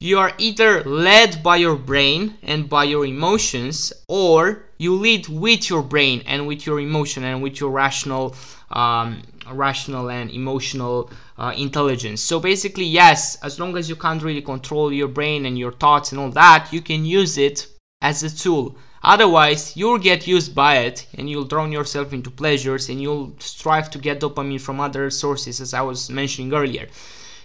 You 0.00 0.16
are 0.16 0.32
either 0.38 0.84
led 0.84 1.42
by 1.42 1.56
your 1.56 1.74
brain 1.74 2.38
and 2.44 2.68
by 2.68 2.84
your 2.84 3.04
emotions 3.04 3.92
or 4.06 4.62
you 4.78 4.94
lead 4.94 5.26
with 5.26 5.68
your 5.68 5.82
brain 5.82 6.22
and 6.24 6.46
with 6.46 6.64
your 6.64 6.78
emotion 6.78 7.24
and 7.24 7.42
with 7.42 7.58
your 7.58 7.70
rational 7.70 8.32
um, 8.70 9.20
rational 9.50 10.08
and 10.08 10.30
emotional 10.30 11.10
uh, 11.36 11.52
intelligence. 11.56 12.20
So 12.20 12.38
basically 12.38 12.84
yes 12.84 13.42
as 13.42 13.58
long 13.58 13.76
as 13.76 13.88
you 13.88 13.96
can't 13.96 14.22
really 14.22 14.42
control 14.42 14.92
your 14.92 15.08
brain 15.08 15.46
and 15.46 15.58
your 15.58 15.72
thoughts 15.72 16.12
and 16.12 16.20
all 16.20 16.30
that 16.30 16.68
you 16.70 16.80
can 16.80 17.04
use 17.04 17.36
it 17.36 17.66
as 18.00 18.22
a 18.22 18.30
tool. 18.30 18.76
Otherwise 19.02 19.76
you'll 19.76 19.98
get 19.98 20.28
used 20.28 20.54
by 20.54 20.76
it 20.76 21.08
and 21.14 21.28
you'll 21.28 21.44
drown 21.44 21.72
yourself 21.72 22.12
into 22.12 22.30
pleasures 22.30 22.88
and 22.88 23.02
you'll 23.02 23.34
strive 23.40 23.90
to 23.90 23.98
get 23.98 24.20
dopamine 24.20 24.60
from 24.60 24.78
other 24.78 25.10
sources 25.10 25.60
as 25.60 25.74
i 25.74 25.80
was 25.80 26.08
mentioning 26.08 26.54
earlier. 26.54 26.86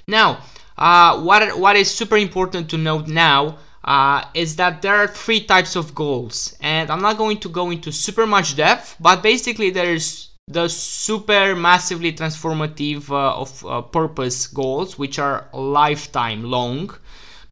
Now 0.07 0.43
uh, 0.77 1.22
what 1.22 1.58
what 1.58 1.75
is 1.75 1.89
super 1.94 2.18
important 2.18 2.70
to 2.70 2.77
note 2.77 3.08
now 3.08 3.58
uh, 3.84 4.24
is 4.34 4.56
that 4.56 4.82
there 4.82 4.96
are 4.96 5.08
three 5.08 5.42
types 5.42 5.75
of 5.75 5.94
goals, 5.94 6.56
and 6.62 6.89
I'm 6.89 7.01
not 7.01 7.18
going 7.18 7.39
to 7.39 7.50
go 7.50 7.70
into 7.70 7.92
super 7.92 8.25
much 8.25 8.56
depth, 8.56 8.96
but 9.00 9.22
basically 9.22 9.70
there's 9.70 10.30
the 10.48 10.68
super 10.68 11.56
massively 11.56 12.12
transformative 12.12 13.10
uh, 13.10 13.36
of 13.36 13.65
uh, 13.65 13.82
purpose 13.82 14.48
goals, 14.48 14.98
which 14.98 15.20
are 15.20 15.48
lifetime 15.53 16.44
long. 16.44 16.94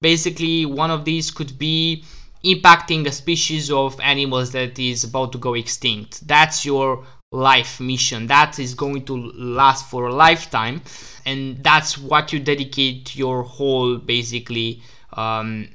Basically, 0.01 0.65
one 0.65 0.91
of 0.91 1.05
these 1.05 1.31
could 1.31 1.57
be 1.57 2.03
impacting 2.43 3.05
a 3.05 3.11
species 3.11 3.71
of 3.71 3.99
animals 3.99 4.51
that 4.51 4.77
is 4.79 5.03
about 5.03 5.31
to 5.31 5.37
go 5.37 5.53
extinct. 5.53 6.27
That's 6.27 6.65
your 6.65 7.05
life 7.31 7.79
mission. 7.79 8.27
That 8.27 8.59
is 8.59 8.73
going 8.73 9.05
to 9.05 9.15
last 9.15 9.89
for 9.89 10.07
a 10.07 10.13
lifetime 10.13 10.81
and 11.25 11.63
that's 11.63 11.97
what 11.97 12.33
you 12.33 12.39
dedicate 12.39 13.15
your 13.15 13.43
whole 13.43 13.97
basically 13.97 14.81
um, 15.13 15.69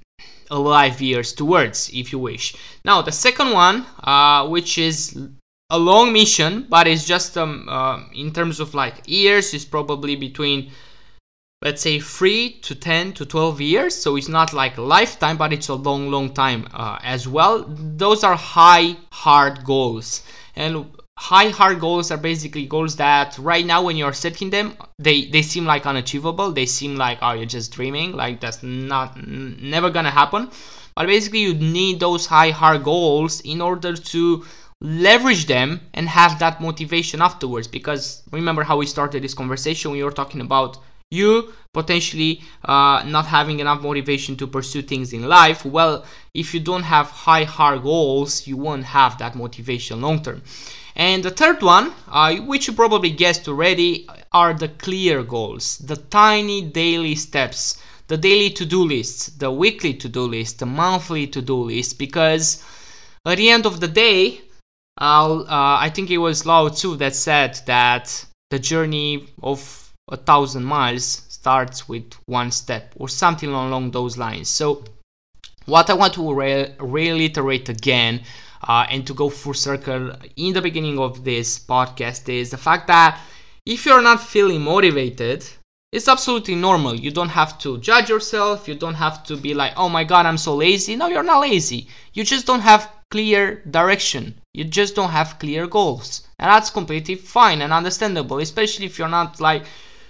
alive 0.51 1.01
years 1.01 1.33
towards 1.33 1.91
if 1.95 2.13
you 2.13 2.19
wish. 2.19 2.55
Now 2.85 3.01
the 3.01 3.13
second 3.13 3.53
one 3.53 3.87
uh, 4.05 4.47
which 4.49 4.77
is 4.77 5.19
a 5.71 5.79
long 5.79 6.13
mission 6.13 6.67
but 6.69 6.87
it's 6.87 7.07
just 7.07 7.39
um, 7.39 7.67
uh, 7.69 8.01
in 8.15 8.33
terms 8.33 8.61
of 8.61 8.75
like 8.75 9.03
years 9.07 9.55
is 9.55 9.65
probably 9.65 10.15
between 10.15 10.71
let's 11.63 11.81
say 11.81 11.99
3 11.99 12.51
to 12.61 12.75
10 12.75 13.15
to 13.15 13.25
12 13.25 13.61
years. 13.63 13.95
So 13.95 14.17
it's 14.17 14.29
not 14.29 14.53
like 14.53 14.77
lifetime 14.77 15.39
but 15.39 15.55
it's 15.55 15.69
a 15.69 15.75
long 15.75 16.11
long 16.11 16.35
time 16.35 16.69
uh, 16.75 16.99
as 17.03 17.27
well. 17.27 17.65
Those 17.67 18.25
are 18.25 18.37
high 18.37 18.97
hard 19.11 19.65
goals. 19.65 20.23
And 20.55 20.87
high 21.19 21.49
hard 21.49 21.81
goals 21.81 22.11
are 22.11 22.17
basically 22.19 22.67
goals 22.67 22.97
that 22.97 23.37
right 23.39 23.65
now 23.67 23.83
when 23.83 23.97
you're 23.97 24.13
setting 24.13 24.51
them 24.51 24.77
they 24.99 25.27
they 25.27 25.43
seem 25.43 25.65
like 25.65 25.87
unachievable. 25.87 26.53
They 26.53 26.67
seem 26.67 26.97
like 26.97 27.19
oh 27.23 27.33
you're 27.33 27.47
just 27.59 27.73
dreaming. 27.73 28.13
Like 28.13 28.41
that's 28.41 28.63
not 28.63 29.17
n- 29.17 29.59
never 29.61 29.91
gonna 29.91 30.11
happen. 30.11 30.51
But 30.95 31.07
basically 31.07 31.41
you 31.41 31.55
need 31.55 32.01
those 32.01 32.27
high 32.27 32.51
hard 32.51 32.85
goals 32.85 33.41
in 33.41 33.61
order 33.61 33.95
to 33.95 34.45
leverage 34.81 35.47
them 35.47 35.81
and 35.95 36.09
have 36.09 36.39
that 36.39 36.61
motivation 36.61 37.21
afterwards. 37.23 37.67
Because 37.67 38.23
remember 38.31 38.63
how 38.63 38.77
we 38.77 38.87
started 38.87 39.23
this 39.23 39.35
conversation 39.35 39.91
we 39.91 40.03
were 40.05 40.11
talking 40.11 40.41
about 40.41 40.79
you 41.11 41.53
potentially 41.73 42.43
uh, 42.65 43.03
not 43.07 43.27
having 43.27 43.61
enough 43.61 43.83
motivation 43.83 44.37
to 44.37 44.47
pursue 44.47 44.83
things 44.83 45.13
in 45.13 45.29
life 45.29 45.65
well 45.65 46.05
if 46.35 46.53
you 46.53 46.61
don't 46.61 46.83
have 46.83 47.09
high 47.09 47.45
hard 47.45 47.83
goals 47.83 48.47
you 48.47 48.57
won't 48.57 48.85
have 48.85 49.17
that 49.19 49.35
motivation 49.37 50.01
long 50.01 50.23
term. 50.23 50.43
And 50.97 51.23
the 51.23 51.31
third 51.31 51.63
one, 51.63 51.93
uh, 52.09 52.37
which 52.37 52.67
you 52.67 52.73
probably 52.73 53.11
guessed 53.11 53.47
already, 53.49 54.09
are 54.33 54.55
the 54.55 54.69
clear 54.69 55.23
goals, 55.23 55.77
the 55.77 55.97
tiny 55.97 56.63
daily 56.63 57.15
steps, 57.15 57.77
the 58.09 58.17
daily 58.17 58.49
to 58.51 58.65
do 58.65 58.83
lists, 58.83 59.27
the 59.27 59.51
weekly 59.51 59.93
to 59.93 60.09
do 60.09 60.23
list, 60.23 60.59
the 60.59 60.67
monthly 60.67 61.27
to 61.27 61.43
do 61.43 61.57
list, 61.57 61.99
because 61.99 62.65
at 63.27 63.37
the 63.37 63.51
end 63.51 63.67
of 63.67 63.81
the 63.81 63.89
day, 63.89 64.41
uh, 64.99 65.45
I 65.49 65.91
think 65.93 66.11
it 66.11 66.17
was 66.17 66.47
Lao 66.47 66.69
Tzu 66.69 66.97
that 66.97 67.15
said 67.15 67.61
that 67.67 68.25
the 68.51 68.59
journey 68.59 69.29
of 69.43 69.86
a 70.09 70.17
thousand 70.17 70.65
miles 70.65 71.23
starts 71.29 71.89
with 71.89 72.13
one 72.27 72.51
step 72.51 72.95
or 72.97 73.09
something 73.09 73.51
along 73.51 73.91
those 73.91 74.17
lines. 74.17 74.49
So, 74.49 74.85
what 75.65 75.91
I 75.91 75.95
want 75.95 76.15
to 76.15 76.33
re- 76.33 76.75
reiterate 76.79 77.69
again 77.69 78.23
uh, 78.63 78.87
and 78.89 79.05
to 79.07 79.15
go 79.15 79.29
full 79.29 79.55
circle 79.55 80.13
in 80.37 80.53
the 80.55 80.63
beginning 80.63 80.99
of 80.99 81.25
this 81.25 81.59
podcast 81.59 82.29
is 82.29 82.51
the 82.51 82.57
fact 82.57 82.87
that 82.87 83.21
if 83.65 83.85
you're 83.85 84.03
not 84.03 84.23
feeling 84.23 84.63
motivated, 84.63 85.45
it's 85.91 86.07
absolutely 86.07 86.55
normal. 86.55 86.95
You 86.95 87.11
don't 87.11 87.31
have 87.31 87.59
to 87.61 87.79
judge 87.79 88.09
yourself. 88.09 88.69
You 88.69 88.77
don't 88.77 88.95
have 88.95 89.25
to 89.25 89.37
be 89.37 89.55
like, 89.55 89.73
oh 89.77 89.89
my 89.89 90.05
god, 90.05 90.25
I'm 90.25 90.39
so 90.39 90.55
lazy. 90.55 90.95
No, 90.95 91.09
you're 91.09 91.25
not 91.25 91.41
lazy. 91.41 91.89
You 92.13 92.23
just 92.23 92.47
don't 92.47 92.61
have 92.61 92.91
clear 93.11 93.63
direction. 93.71 94.35
You 94.55 94.65
just 94.65 94.95
don't 94.95 95.11
have 95.11 95.39
clear 95.41 95.67
goals. 95.67 96.27
And 96.39 96.49
that's 96.49 96.71
completely 96.71 97.17
fine 97.17 97.63
and 97.63 97.73
understandable, 97.73 98.39
especially 98.39 98.87
if 98.87 98.99
you're 98.99 99.09
not 99.09 99.41
like 99.41 99.65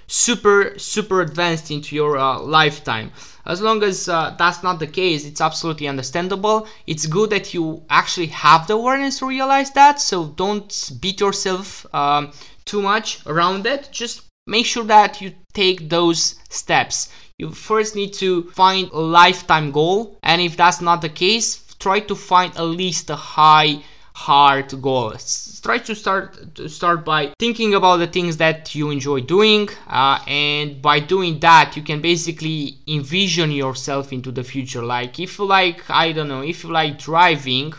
super, 0.07 0.79
super 0.79 1.21
advanced 1.21 1.71
into 1.71 1.95
your 1.95 2.17
uh, 2.19 2.39
lifetime. 2.39 3.13
As 3.45 3.61
long 3.61 3.83
as 3.83 4.09
uh, 4.09 4.35
that's 4.39 4.63
not 4.63 4.79
the 4.79 4.87
case, 4.87 5.25
it's 5.25 5.41
absolutely 5.41 5.87
understandable. 5.89 6.67
It's 6.87 7.07
good 7.07 7.31
that 7.31 7.55
you 7.55 7.83
actually 7.91 8.27
have 8.29 8.67
the 8.67 8.75
awareness 8.75 9.21
to 9.21 9.27
realize 9.27 9.71
that, 9.73 10.01
so 10.01 10.27
don't 10.37 10.93
beat 11.01 11.21
yourself 11.21 11.87
um, 11.95 12.33
too 12.65 12.83
much 12.83 13.25
around 13.27 13.67
it. 13.67 13.89
Just 13.93 14.23
make 14.47 14.67
sure 14.67 14.85
that 14.85 15.21
you 15.21 15.33
take 15.55 15.89
those 15.89 16.37
steps. 16.49 17.11
You 17.39 17.51
first 17.51 17.95
need 17.95 18.15
to 18.15 18.51
find 18.51 18.91
a 18.91 18.99
lifetime 19.01 19.71
goal, 19.71 20.19
and 20.23 20.41
if 20.41 20.57
that's 20.57 20.81
not 20.81 21.03
the 21.03 21.09
case, 21.09 21.75
try 21.79 22.01
to 22.01 22.15
find 22.15 22.57
at 22.57 22.63
least 22.63 23.11
a 23.11 23.17
high 23.17 23.83
hard 24.17 24.73
goals. 24.81 25.61
Try 25.63 25.79
to 25.79 25.95
start 25.95 26.55
to 26.55 26.69
start 26.69 27.05
by 27.05 27.35
thinking 27.39 27.75
about 27.75 27.99
the 27.99 28.07
things 28.07 28.39
that 28.39 28.75
you 28.75 28.91
enjoy 28.91 29.21
doing, 29.21 29.69
uh, 29.89 30.19
and 30.27 30.81
by 30.81 31.01
doing 31.01 31.39
that, 31.41 31.77
you 31.77 31.83
can 31.83 32.01
basically 32.01 32.79
envision 32.89 33.51
yourself 33.51 34.13
into 34.13 34.33
the 34.33 34.43
future. 34.43 34.83
Like 34.83 35.21
if 35.21 35.39
you 35.39 35.45
like, 35.45 35.79
I 35.91 36.13
don't 36.13 36.29
know, 36.29 36.43
if 36.43 36.65
you 36.65 36.71
like 36.71 36.99
driving, 36.99 37.75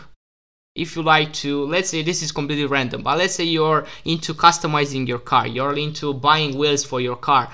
if 0.76 0.94
you 0.94 1.02
like 1.02 1.32
to 1.32 1.64
let's 1.64 1.90
say 1.90 2.02
this 2.02 2.22
is 2.22 2.30
completely 2.30 2.66
random 2.66 3.02
but 3.02 3.18
let's 3.18 3.34
say 3.34 3.44
you're 3.44 3.84
into 4.04 4.32
customizing 4.32 5.08
your 5.08 5.18
car 5.18 5.44
you're 5.44 5.76
into 5.76 6.14
buying 6.14 6.56
wheels 6.56 6.84
for 6.84 7.00
your 7.00 7.16
car 7.16 7.50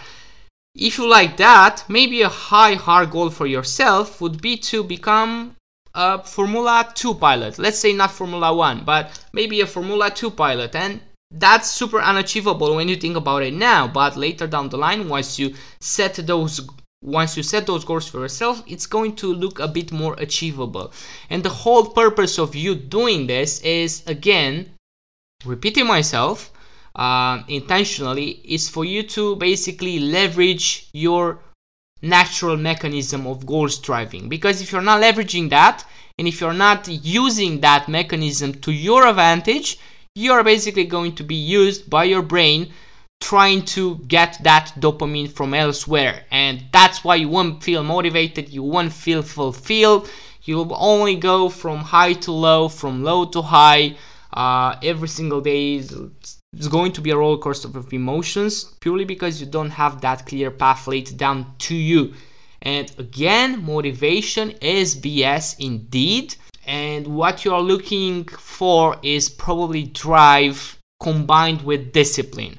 if 0.75 0.99
you 0.99 1.09
like 1.09 1.39
that 1.39 1.85
maybe 1.89 2.21
a 2.21 2.29
high 2.29 2.75
hard 2.75 3.11
goal 3.11 3.31
for 3.31 3.47
yourself 3.47 4.21
would 4.21 4.43
be 4.43 4.59
to 4.59 4.85
become 4.85 5.57
a 5.95 6.23
Formula 6.23 6.91
2 6.95 7.15
pilot. 7.15 7.59
Let's 7.59 7.79
say 7.79 7.93
not 7.93 8.11
Formula 8.11 8.55
1, 8.55 8.85
but 8.85 9.25
maybe 9.33 9.61
a 9.61 9.67
Formula 9.67 10.11
2 10.11 10.31
pilot. 10.31 10.75
And 10.75 11.01
that's 11.31 11.71
super 11.71 12.01
unachievable 12.01 12.75
when 12.77 12.89
you 12.89 12.97
think 12.97 13.17
about 13.17 13.43
it 13.43 13.55
now, 13.55 13.89
but 13.89 14.17
later 14.17 14.47
down 14.47 14.69
the 14.69 14.79
line, 14.79 15.09
once 15.09 15.39
you 15.39 15.55
set 15.81 16.15
those 16.15 16.61
once 17.05 17.37
you 17.37 17.43
set 17.43 17.67
those 17.67 17.85
goals 17.85 18.09
for 18.09 18.21
yourself, 18.21 18.63
it's 18.67 18.87
going 18.87 19.15
to 19.15 19.35
look 19.35 19.59
a 19.59 19.69
bit 19.69 19.93
more 19.93 20.15
achievable. 20.19 20.91
And 21.29 21.43
the 21.43 21.51
whole 21.51 21.85
purpose 21.85 22.39
of 22.39 22.55
you 22.55 22.75
doing 22.75 23.27
this 23.27 23.61
is 23.61 24.03
again, 24.07 24.71
repeating 25.45 25.87
myself 25.87 26.51
uh, 26.97 27.43
intentionally, 27.47 28.41
is 28.45 28.71
for 28.71 28.87
you 28.87 29.03
to 29.03 29.37
basically 29.37 29.99
leverage 29.99 30.89
your 30.95 31.41
natural 32.05 32.57
mechanism 32.57 33.27
of 33.27 33.47
goal 33.47 33.69
striving. 33.69 34.29
Because 34.29 34.61
if 34.61 34.71
you're 34.71 34.83
not 34.83 35.03
leveraging 35.03 35.51
that 35.51 35.85
and 36.19 36.29
if 36.29 36.41
you're 36.41 36.53
not 36.53 36.87
using 36.89 37.61
that 37.61 37.89
mechanism 37.89 38.55
to 38.61 38.73
your 38.73 39.07
advantage 39.07 39.79
you're 40.17 40.45
basically 40.45 40.85
going 40.85 41.13
to 41.13 41.25
be 41.25 41.35
used 41.35 41.91
by 41.91 42.05
your 42.05 42.23
brain 42.23 42.73
trying 43.21 43.65
to 43.65 43.97
get 44.07 44.39
that 44.45 44.73
dopamine 44.79 45.29
from 45.29 45.53
elsewhere. 45.55 46.25
And 46.31 46.63
that's 46.71 47.03
why 47.03 47.17
you 47.17 47.29
won't 47.29 47.65
feel 47.65 47.83
motivated 47.83 48.49
you 48.51 48.63
won't 48.63 48.93
feel 48.93 49.23
fulfilled. 49.23 50.09
You'll 50.45 50.73
only 50.79 51.17
go 51.17 51.49
from 51.49 51.79
high 51.79 52.13
to 52.25 52.31
low 52.31 52.69
from 52.69 53.03
low 53.03 53.25
to 53.25 53.43
high 53.43 53.97
uh, 54.33 54.77
every 54.85 55.09
single 55.09 55.41
day 55.41 55.83
it's 56.57 56.69
going 56.69 56.93
to 56.93 57.01
be 57.01 57.11
a 57.11 57.17
roller 57.17 57.39
coaster 57.39 57.69
of 57.69 57.93
emotions 57.93 58.65
purely 58.81 59.05
because 59.05 59.41
you 59.41 59.47
don't 59.47 59.71
have 59.71 60.01
that 60.01 60.27
clear 60.27 60.51
path 60.51 60.87
laid 60.87 61.17
down 61.17 61.55
to 61.59 61.75
you. 61.75 62.15
And 62.63 62.91
again, 62.99 63.65
motivation 63.65 64.51
is 64.63 64.97
BS 64.97 65.57
indeed. 65.59 66.35
And 66.67 67.07
what 67.07 67.45
you 67.45 67.53
are 67.55 67.61
looking 67.61 68.25
for 68.25 68.97
is 69.03 69.29
probably 69.29 69.85
drive 69.85 70.79
combined 71.03 71.63
with 71.63 71.93
discipline. 71.93 72.59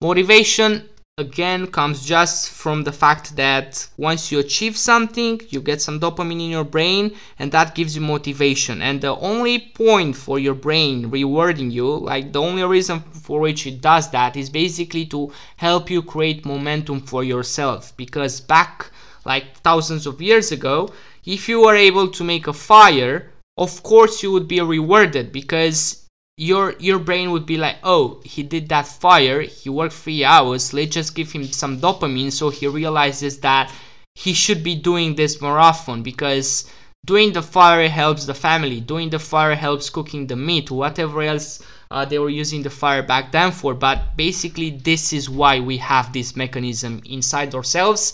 Motivation 0.00 0.88
again 1.18 1.66
comes 1.66 2.04
just 2.04 2.50
from 2.50 2.84
the 2.84 2.92
fact 2.92 3.36
that 3.36 3.88
once 3.96 4.30
you 4.30 4.38
achieve 4.38 4.76
something 4.76 5.40
you 5.48 5.62
get 5.62 5.80
some 5.80 5.98
dopamine 5.98 6.44
in 6.44 6.50
your 6.50 6.62
brain 6.62 7.10
and 7.38 7.50
that 7.50 7.74
gives 7.74 7.96
you 7.96 8.02
motivation. 8.02 8.82
And 8.82 9.00
the 9.00 9.16
only 9.16 9.58
point 9.58 10.14
for 10.14 10.38
your 10.38 10.52
brain 10.52 11.08
rewarding 11.08 11.70
you 11.70 11.88
like 11.88 12.34
the 12.34 12.42
only 12.42 12.62
reason 12.64 13.00
for 13.00 13.40
which 13.40 13.66
it 13.66 13.80
does 13.80 14.10
that 14.10 14.36
is 14.36 14.50
basically 14.50 15.06
to 15.06 15.32
help 15.56 15.88
you 15.88 16.02
create 16.02 16.44
momentum 16.44 17.00
for 17.00 17.24
yourself. 17.24 17.96
Because 17.96 18.42
back 18.42 18.90
like 19.24 19.56
thousands 19.62 20.06
of 20.06 20.20
years 20.20 20.52
ago, 20.52 20.90
if 21.24 21.48
you 21.48 21.62
were 21.62 21.76
able 21.76 22.08
to 22.08 22.24
make 22.24 22.46
a 22.46 22.52
fire, 22.52 23.32
of 23.56 23.82
course 23.82 24.22
you 24.22 24.32
would 24.32 24.48
be 24.48 24.60
rewarded 24.60 25.32
because 25.32 26.05
your 26.38 26.74
your 26.78 26.98
brain 26.98 27.30
would 27.30 27.46
be 27.46 27.56
like 27.56 27.76
oh 27.82 28.20
he 28.22 28.42
did 28.42 28.68
that 28.68 28.86
fire 28.86 29.40
he 29.40 29.70
worked 29.70 29.94
three 29.94 30.22
hours 30.22 30.74
let's 30.74 30.92
just 30.92 31.14
give 31.14 31.32
him 31.32 31.44
some 31.44 31.80
dopamine. 31.80 32.30
So 32.30 32.50
he 32.50 32.66
realizes 32.66 33.40
that 33.40 33.72
he 34.14 34.34
should 34.34 34.62
be 34.62 34.74
doing 34.74 35.14
this 35.14 35.40
more 35.40 35.58
often 35.58 36.02
because 36.02 36.70
doing 37.06 37.32
the 37.32 37.40
fire 37.40 37.88
helps 37.88 38.26
the 38.26 38.34
family 38.34 38.80
doing 38.80 39.08
the 39.08 39.18
fire 39.18 39.54
helps 39.54 39.88
cooking 39.88 40.26
the 40.26 40.36
meat 40.36 40.70
whatever 40.70 41.22
else 41.22 41.62
uh, 41.90 42.04
they 42.04 42.18
were 42.18 42.28
using 42.28 42.62
the 42.62 42.70
fire 42.70 43.02
back 43.02 43.32
then 43.32 43.52
for. 43.52 43.72
But 43.72 44.16
basically 44.16 44.70
this 44.70 45.12
is 45.12 45.30
why 45.30 45.60
we 45.60 45.78
have 45.78 46.12
this 46.12 46.36
mechanism 46.36 47.00
inside 47.06 47.54
ourselves. 47.54 48.12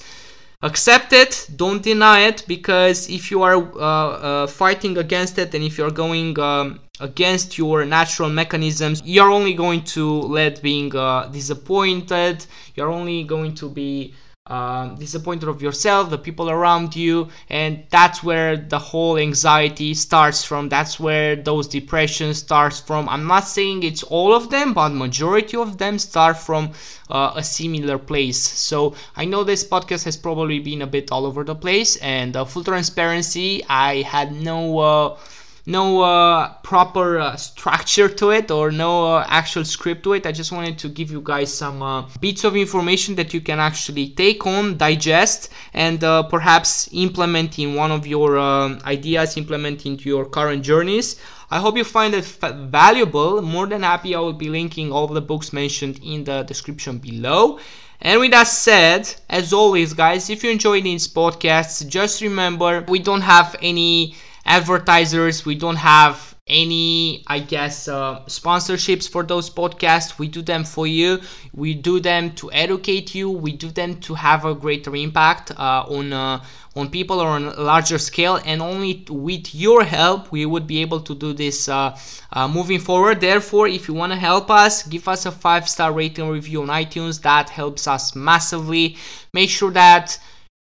Accept 0.63 1.13
it 1.13 1.49
don't 1.57 1.83
deny 1.83 2.21
it 2.21 2.45
because 2.47 3.09
if 3.11 3.33
you 3.33 3.43
are 3.43 3.57
uh, 3.57 3.81
uh, 3.81 4.47
fighting 4.47 4.97
against 4.99 5.39
it 5.39 5.55
and 5.55 5.65
if 5.65 5.77
you're 5.77 5.91
going 5.91 6.39
um, 6.39 6.79
against 7.01 7.59
your 7.59 7.85
natural 7.85 8.29
mechanisms 8.29 9.03
you're 9.05 9.31
only 9.31 9.55
going 9.55 9.83
to 9.83 10.21
let 10.23 10.63
being 10.63 10.95
uh, 10.95 11.27
disappointed 11.27 12.45
you're 12.75 12.91
only 12.91 13.25
going 13.25 13.55
to 13.55 13.69
be 13.69 14.15
um, 14.49 14.97
disappointed 14.97 15.49
of 15.49 15.63
yourself, 15.63 16.11
the 16.11 16.19
people 16.19 16.51
around 16.51 16.97
you, 16.97 17.29
and 17.49 17.85
that's 17.91 18.25
where 18.25 18.57
the 18.57 18.79
whole 18.79 19.17
anxiety 19.17 19.95
starts 19.95 20.43
from. 20.43 20.69
That's 20.69 20.99
where 20.99 21.37
those 21.37 21.69
depressions 21.69 22.39
starts 22.39 22.81
from. 22.81 23.09
I'm 23.09 23.27
not 23.27 23.45
saying 23.45 23.85
it's 23.85 24.03
all 24.03 24.35
of 24.35 24.51
them, 24.51 24.75
but 24.75 24.89
majority 24.89 25.57
of 25.57 25.79
them 25.79 25.97
start 25.99 26.37
from 26.37 26.73
uh, 27.09 27.35
a 27.37 27.43
similar 27.45 27.99
place. 27.99 28.41
So 28.41 28.97
I 29.15 29.27
know 29.27 29.45
this 29.45 29.63
podcast 29.63 30.05
has 30.05 30.17
probably 30.17 30.59
been 30.59 30.83
a 30.83 30.89
bit 30.89 31.13
all 31.13 31.25
over 31.25 31.45
the 31.45 31.55
place, 31.55 31.95
and 31.97 32.37
uh, 32.37 32.45
full 32.45 32.65
transparency, 32.65 33.65
I 33.69 34.03
had 34.03 34.33
no. 34.33 35.19
No 35.65 36.03
uh, 36.03 36.55
proper 36.65 37.21
uh, 37.21 37.37
structure 37.37 38.09
to 38.09 38.31
it 38.31 38.51
or 38.51 38.73
no 38.73 39.15
uh, 39.15 39.25
actual 39.29 39.65
script 39.65 40.03
to 40.03 40.15
it. 40.15 40.27
I 40.27 40.33
just 40.33 40.51
wanted 40.51 40.77
to 40.81 40.89
give 40.89 41.13
you 41.13 41.21
guys 41.23 41.55
some 41.55 41.81
uh, 41.81 42.09
bits 42.21 42.43
of 42.43 42.57
information 42.57 43.15
that 43.15 43.33
you 43.33 43.41
can 43.41 43.61
actually 43.61 44.09
take 44.09 44.45
on, 44.45 44.77
digest, 44.77 45.51
and 45.73 46.03
uh, 46.03 46.25
perhaps 46.25 46.89
implement 46.93 47.61
in 47.61 47.77
one 47.77 47.93
of 47.93 48.09
your 48.09 48.39
um, 48.39 48.81
ideas, 48.85 49.37
implement 49.37 49.87
into 49.87 50.09
your 50.09 50.25
current 50.25 50.65
journeys. 50.65 51.21
I 51.49 51.61
hope 51.61 51.77
you 51.77 51.85
find 51.85 52.13
it 52.15 52.25
valuable. 52.25 53.41
More 53.41 53.69
than 53.69 53.85
happy, 53.85 54.17
I 54.17 54.19
will 54.19 54.33
be 54.33 54.49
linking 54.49 54.91
all 54.91 55.07
the 55.07 55.21
books 55.21 55.53
mentioned 55.53 56.01
in 56.03 56.25
the 56.25 56.43
description 56.43 56.99
below. 56.99 57.61
And 58.01 58.19
with 58.19 58.33
that 58.33 58.49
said, 58.49 59.15
as 59.31 59.53
always, 59.53 59.93
guys, 59.93 60.29
if 60.29 60.43
you 60.43 60.51
enjoy 60.51 60.81
these 60.81 61.07
podcasts, 61.07 61.87
just 61.87 62.21
remember 62.21 62.85
we 62.89 62.99
don't 62.99 63.21
have 63.21 63.55
any 63.63 64.17
advertisers. 64.45 65.45
We 65.45 65.55
don't 65.55 65.77
have 65.77 66.33
any, 66.49 67.23
I 67.29 67.39
guess, 67.39 67.87
uh, 67.87 68.21
sponsorships 68.27 69.09
for 69.09 69.23
those 69.23 69.49
podcasts. 69.49 70.19
We 70.19 70.27
do 70.29 70.43
them 70.43 70.65
for 70.65 70.87
you. 70.87 71.21
We 71.55 71.75
do 71.75 72.01
them 72.01 72.33
to 72.33 72.51
educate 72.53 73.15
you. 73.15 73.31
We 73.31 73.53
do 73.53 73.71
them 73.71 74.01
to 74.01 74.15
have 74.15 74.45
a 74.45 74.55
greater 74.55 74.95
impact 74.97 75.53
uh, 75.53 75.85
on 75.89 76.13
uh, 76.13 76.45
on 76.75 76.91
people 76.91 77.21
or 77.21 77.29
on 77.29 77.45
a 77.45 77.61
larger 77.61 77.99
scale. 77.99 78.41
And 78.45 78.61
only 78.61 79.05
with 79.09 79.55
your 79.55 79.85
help, 79.85 80.33
we 80.33 80.45
would 80.47 80.67
be 80.67 80.81
able 80.81 81.01
to 81.01 81.15
do 81.15 81.33
this 81.33 81.69
uh, 81.69 81.97
uh, 82.33 82.49
moving 82.49 82.81
forward. 82.81 83.21
Therefore, 83.21 83.69
if 83.69 83.87
you 83.89 83.95
want 83.95 84.13
to 84.13 84.19
help 84.19 84.51
us, 84.51 84.83
give 84.83 85.07
us 85.07 85.27
a 85.27 85.31
five 85.33 85.69
star 85.69 85.93
rating 85.93 86.29
review 86.29 86.63
on 86.63 86.69
iTunes. 86.69 87.23
That 87.23 87.51
helps 87.51 87.87
us 87.87 88.17
massively. 88.17 88.97
Make 89.33 89.51
sure 89.51 89.71
that 89.71 90.19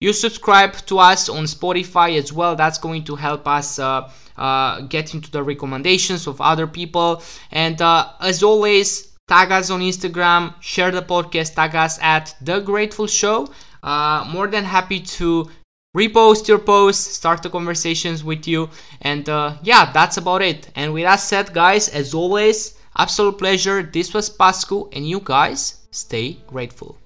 you 0.00 0.14
subscribe 0.14 0.74
to 0.86 0.98
us 0.98 1.28
on 1.28 1.44
Spotify 1.44 2.18
as 2.18 2.32
well. 2.32 2.56
That's 2.56 2.78
going 2.78 3.04
to 3.04 3.16
help 3.16 3.46
us 3.46 3.78
uh, 3.78 4.10
uh, 4.36 4.80
get 4.82 5.14
into 5.14 5.30
the 5.30 5.42
recommendations 5.42 6.26
of 6.26 6.40
other 6.40 6.66
people. 6.66 7.22
And 7.50 7.80
uh, 7.82 8.12
as 8.20 8.42
always, 8.42 9.12
tag 9.28 9.52
us 9.52 9.70
on 9.70 9.80
Instagram, 9.80 10.54
share 10.60 10.90
the 10.90 11.02
podcast, 11.02 11.54
tag 11.54 11.74
us 11.74 11.98
at 12.00 12.34
The 12.40 12.60
Grateful 12.60 13.06
Show. 13.06 13.48
Uh, 13.82 14.26
more 14.32 14.46
than 14.46 14.64
happy 14.64 15.00
to 15.00 15.50
repost 15.94 16.48
your 16.48 16.58
posts, 16.58 17.16
start 17.16 17.42
the 17.42 17.50
conversations 17.50 18.24
with 18.24 18.48
you. 18.48 18.70
And 19.02 19.28
uh, 19.28 19.56
yeah, 19.62 19.92
that's 19.92 20.16
about 20.16 20.40
it. 20.40 20.70
And 20.76 20.94
with 20.94 21.04
that 21.04 21.16
said, 21.16 21.52
guys, 21.52 21.88
as 21.88 22.14
always, 22.14 22.78
absolute 22.96 23.36
pleasure. 23.36 23.82
This 23.82 24.14
was 24.14 24.30
Pascu, 24.30 24.88
and 24.94 25.06
you 25.06 25.20
guys 25.22 25.86
stay 25.90 26.38
grateful. 26.46 26.98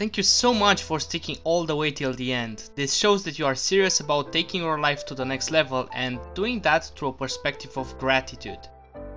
Thank 0.00 0.16
you 0.16 0.22
so 0.22 0.54
much 0.54 0.82
for 0.82 0.98
sticking 0.98 1.36
all 1.44 1.66
the 1.66 1.76
way 1.76 1.90
till 1.90 2.14
the 2.14 2.32
end. 2.32 2.70
This 2.74 2.94
shows 2.94 3.22
that 3.24 3.38
you 3.38 3.44
are 3.44 3.54
serious 3.54 4.00
about 4.00 4.32
taking 4.32 4.62
your 4.62 4.80
life 4.80 5.04
to 5.04 5.14
the 5.14 5.26
next 5.26 5.50
level 5.50 5.90
and 5.92 6.18
doing 6.32 6.62
that 6.62 6.86
through 6.96 7.08
a 7.08 7.12
perspective 7.12 7.76
of 7.76 7.98
gratitude. 7.98 8.66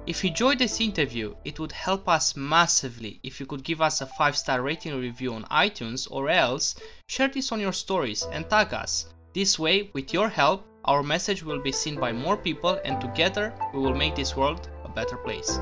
If 0.06 0.26
you 0.26 0.32
enjoyed 0.32 0.60
this 0.60 0.82
interview, 0.82 1.36
it 1.46 1.58
would 1.58 1.72
help 1.72 2.10
us 2.10 2.36
massively 2.36 3.22
if 3.24 3.39
you 3.39 3.46
could 3.46 3.63
give 3.63 3.82
us 3.82 4.02
a 4.02 4.06
5 4.06 4.36
star 4.36 4.62
rating 4.62 5.00
review 5.00 5.34
on 5.34 5.46
iTunes 5.46 6.06
or 6.12 6.28
else 6.28 6.76
share 7.08 7.30
this 7.30 7.54
on 7.54 7.62
your 7.62 7.72
stories 7.72 8.24
and 8.34 8.50
tag 8.50 8.74
us. 8.74 9.06
This 9.34 9.58
way, 9.58 9.89
with 9.93 10.12
your 10.12 10.28
help, 10.28 10.65
our 10.84 11.02
message 11.02 11.43
will 11.43 11.62
be 11.62 11.72
seen 11.72 11.96
by 11.96 12.12
more 12.12 12.36
people 12.36 12.78
and 12.84 13.00
together 13.00 13.54
we 13.74 13.80
will 13.80 13.96
make 13.96 14.17
this 14.17 14.36
world 14.36 14.67
a 14.84 14.89
better 14.89 15.15
place. 15.15 15.62